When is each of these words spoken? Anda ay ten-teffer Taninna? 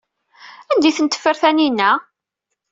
Anda 0.71 0.87
ay 0.87 0.95
ten-teffer 0.97 1.35
Taninna? 1.41 1.91